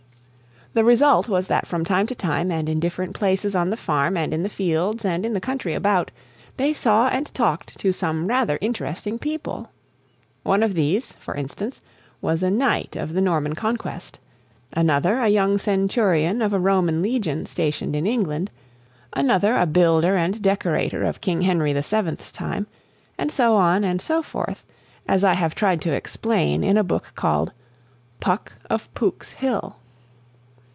The 0.73 0.85
result 0.85 1.27
was 1.27 1.47
that 1.47 1.67
from 1.67 1.83
time 1.83 2.07
to 2.07 2.15
time, 2.15 2.49
and 2.49 2.69
in 2.69 2.79
different 2.79 3.13
places 3.13 3.57
on 3.57 3.71
the 3.71 3.75
farm 3.75 4.15
and 4.15 4.33
in 4.33 4.41
the 4.41 4.47
fields 4.47 5.03
and 5.03 5.25
in 5.25 5.33
the 5.33 5.41
country 5.41 5.73
about, 5.73 6.11
they 6.55 6.73
saw 6.73 7.09
and 7.09 7.25
talked 7.35 7.77
to 7.79 7.91
some 7.91 8.27
rather 8.27 8.57
interesting 8.61 9.19
people. 9.19 9.69
One 10.43 10.63
of 10.63 10.73
these, 10.73 11.11
for 11.19 11.35
instance, 11.35 11.81
was 12.21 12.41
a 12.41 12.49
Knight 12.49 12.95
of 12.95 13.11
the 13.11 13.19
Norman 13.19 13.53
Conquest, 13.53 14.17
another 14.71 15.19
a 15.19 15.27
young 15.27 15.57
Centurion 15.57 16.41
of 16.41 16.53
a 16.53 16.57
Roman 16.59 17.01
Legion 17.01 17.45
stationed 17.45 17.93
in 17.93 18.07
England, 18.07 18.49
another 19.11 19.57
a 19.57 19.65
builder 19.65 20.15
and 20.15 20.41
decorator 20.41 21.03
of 21.03 21.19
King 21.19 21.41
Henry 21.41 21.73
VII's 21.73 22.31
time; 22.31 22.65
and 23.17 23.29
so 23.29 23.57
on 23.57 23.83
and 23.83 24.01
so 24.01 24.23
forth; 24.23 24.63
as 25.05 25.25
I 25.25 25.33
have 25.33 25.53
tried 25.53 25.81
to 25.81 25.91
explain 25.91 26.63
in 26.63 26.77
a 26.77 26.83
book 26.85 27.11
called 27.13 27.51
PUCK 28.21 28.53
OF 28.69 28.93
POOK'S 28.93 29.33
HILL. 29.33 29.75